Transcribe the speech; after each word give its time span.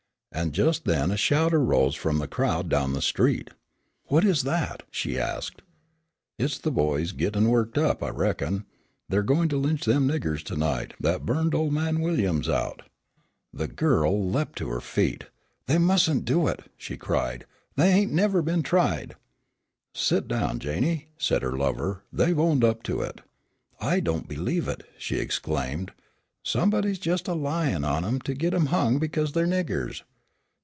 And 0.33 0.53
just 0.53 0.85
then 0.85 1.11
a 1.11 1.17
shout 1.17 1.53
arose 1.53 1.93
from 1.93 2.17
the 2.19 2.27
crowd 2.27 2.69
down 2.69 2.93
the 2.93 3.01
street. 3.01 3.49
"What's 4.05 4.43
that?" 4.43 4.83
she 4.89 5.19
asked. 5.19 5.61
"It's 6.39 6.57
the 6.57 6.71
boys 6.71 7.11
gittin' 7.11 7.49
worked 7.49 7.77
up, 7.77 8.01
I 8.01 8.09
reckon. 8.09 8.65
They're 9.09 9.23
going 9.23 9.49
to 9.49 9.57
lynch 9.57 9.83
them 9.83 10.07
niggers 10.07 10.41
to 10.43 10.55
night 10.55 10.93
that 11.01 11.25
burned 11.25 11.53
ole 11.53 11.69
man 11.69 11.99
Williams 11.99 12.47
out." 12.47 12.83
The 13.53 13.67
girl 13.67 14.31
leaped 14.31 14.57
to 14.59 14.69
her 14.69 14.79
feet, 14.79 15.25
"They 15.67 15.77
mustn't 15.77 16.23
do 16.23 16.47
it," 16.47 16.63
she 16.77 16.95
cried. 16.95 17.45
"They 17.75 17.89
ain't 17.91 18.13
never 18.13 18.41
been 18.41 18.63
tried!" 18.63 19.17
"Set 19.93 20.29
down, 20.29 20.59
Janey," 20.59 21.09
said 21.17 21.41
her 21.41 21.57
lover, 21.57 22.03
"they've 22.11 22.39
owned 22.39 22.63
up 22.63 22.83
to 22.83 23.01
it." 23.01 23.19
"I 23.81 23.99
don't 23.99 24.29
believe 24.29 24.69
it," 24.69 24.83
she 24.97 25.17
exclaimed, 25.17 25.91
"somebody's 26.41 26.99
jest 26.99 27.27
a 27.27 27.33
lyin' 27.35 27.83
on 27.83 28.05
'em 28.05 28.21
to 28.21 28.33
git 28.33 28.53
'em 28.53 28.67
hung 28.67 28.97
because 28.97 29.33
they're 29.33 29.45
niggers." 29.45 30.03